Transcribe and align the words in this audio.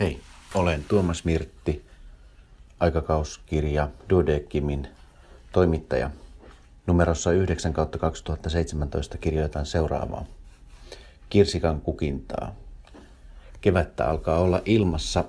Hei, 0.00 0.20
olen 0.54 0.84
Tuomas 0.88 1.24
Mirtti, 1.24 1.84
aikakauskirja 2.80 3.88
Duodeckimin 4.10 4.88
toimittaja. 5.52 6.10
Numerossa 6.86 7.32
9 7.32 7.72
kautta 7.72 7.98
2017 7.98 9.18
kirjoitan 9.18 9.66
seuraavaa. 9.66 10.24
Kirsikan 11.30 11.80
kukintaa. 11.80 12.54
Kevättä 13.60 14.10
alkaa 14.10 14.38
olla 14.38 14.62
ilmassa 14.64 15.24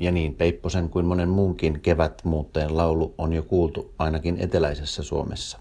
ja 0.00 0.12
niin 0.12 0.34
Peipposen 0.34 0.88
kuin 0.88 1.06
monen 1.06 1.28
muunkin 1.28 1.80
kevätmuutteen 1.80 2.76
laulu 2.76 3.14
on 3.18 3.32
jo 3.32 3.42
kuultu 3.42 3.94
ainakin 3.98 4.36
eteläisessä 4.40 5.02
Suomessa. 5.02 5.58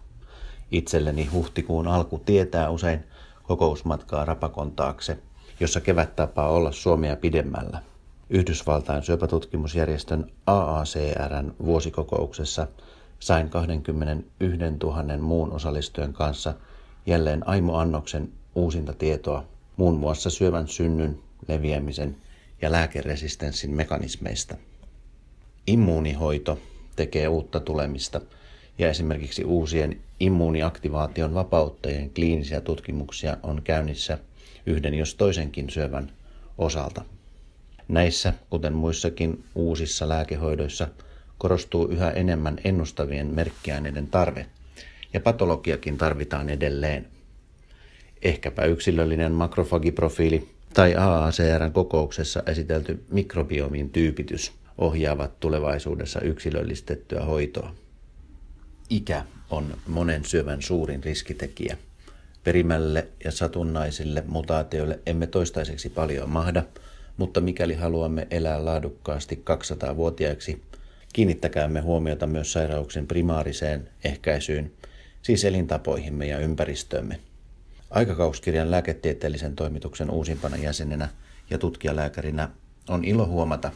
Itselleni 0.72 1.26
huhtikuun 1.26 1.88
alku 1.88 2.22
tietää 2.26 2.70
usein 2.70 3.04
kokousmatkaa 3.44 4.26
Rapakon 4.26 4.72
taakse, 4.72 5.18
jossa 5.60 5.82
kevät 5.82 6.16
tapaa 6.16 6.50
olla 6.50 6.72
Suomea 6.72 7.16
pidemmällä– 7.16 7.82
Yhdysvaltain 8.34 9.04
syöpätutkimusjärjestön 9.04 10.32
AACRn 10.48 11.54
vuosikokouksessa 11.66 12.68
sain 13.20 13.50
21 13.50 14.58
000 14.84 15.18
muun 15.18 15.52
osallistujan 15.52 16.14
kanssa 16.14 16.54
jälleen 17.06 17.48
aimoannoksen 17.48 18.30
uusinta 18.56 18.94
tietoa 18.94 19.46
muun 19.78 20.00
muassa 20.00 20.30
syövän 20.30 20.68
synnyn, 20.68 21.20
leviämisen 21.48 22.16
ja 22.62 22.72
lääkeresistenssin 22.72 23.72
mekanismeista. 23.72 24.56
Immuunihoito 25.68 26.60
tekee 26.96 27.28
uutta 27.28 27.60
tulemista 27.60 28.22
ja 28.78 28.90
esimerkiksi 28.90 29.44
uusien 29.44 30.00
immuuniaktivaation 30.20 31.34
vapauttajien 31.34 32.10
kliinisiä 32.10 32.62
tutkimuksia 32.62 33.38
on 33.44 33.62
käynnissä 33.64 34.18
yhden 34.66 34.94
jos 34.94 35.16
toisenkin 35.16 35.70
syövän 35.70 36.12
osalta. 36.58 37.06
Näissä, 37.88 38.34
kuten 38.50 38.74
muissakin 38.74 39.44
uusissa 39.56 40.10
lääkehoidoissa, 40.10 40.88
korostuu 41.38 41.88
yhä 41.88 42.12
enemmän 42.12 42.58
ennustavien 42.64 43.28
merkkiaineiden 43.28 44.08
tarve, 44.08 44.46
ja 45.14 45.20
patologiakin 45.20 45.98
tarvitaan 45.98 46.50
edelleen. 46.50 47.08
Ehkäpä 48.22 48.66
yksilöllinen 48.66 49.32
makrofagiprofiili 49.32 50.50
tai 50.74 50.96
AACRn 50.96 51.72
kokouksessa 51.74 52.44
esitelty 52.46 53.04
mikrobiomin 53.12 53.90
tyypitys 53.90 54.52
ohjaavat 54.78 55.40
tulevaisuudessa 55.40 56.22
yksilöllistettyä 56.22 57.26
hoitoa. 57.26 57.74
Ikä 58.90 59.26
on 59.50 59.78
monen 59.88 60.26
syövän 60.26 60.62
suurin 60.62 61.04
riskitekijä. 61.04 61.78
Perimälle 62.44 63.08
ja 63.24 63.32
satunnaisille 63.32 64.24
mutaatioille 64.28 65.00
emme 65.06 65.28
toistaiseksi 65.28 65.90
paljon 65.90 66.30
mahda– 66.30 66.64
mutta 67.18 67.42
mikäli 67.42 67.76
haluamme 67.76 68.28
elää 68.32 68.66
laadukkaasti 68.66 69.44
200-vuotiaiksi, 69.50 70.62
kiinnittäkäämme 71.14 71.82
huomiota 71.82 72.28
myös 72.28 72.54
sairauksien 72.54 73.08
primaariseen 73.08 73.90
ehkäisyyn, 74.04 74.72
siis 75.22 75.46
elintapoihimme 75.46 76.28
ja 76.28 76.40
ympäristöömme. 76.40 77.20
Aikakauskirjan 77.90 78.72
lääketieteellisen 78.72 79.56
toimituksen 79.56 80.10
uusimpana 80.12 80.58
jäsenenä 80.58 81.10
ja 81.50 81.58
tutkijalääkärinä 81.58 82.50
on 82.90 83.06
ilo 83.06 83.26
huomata, 83.26 83.72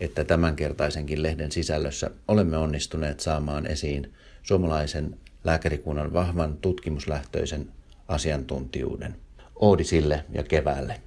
että 0.00 0.24
tämänkertaisenkin 0.24 1.22
lehden 1.22 1.52
sisällössä 1.52 2.10
olemme 2.28 2.56
onnistuneet 2.56 3.20
saamaan 3.20 3.66
esiin 3.66 4.12
suomalaisen 4.42 5.18
lääkärikunnan 5.44 6.12
vahvan 6.12 6.56
tutkimuslähtöisen 6.56 7.68
asiantuntijuuden. 8.08 9.16
Oodi 9.56 9.84
sille 9.84 10.24
ja 10.32 10.42
keväälle. 10.42 11.00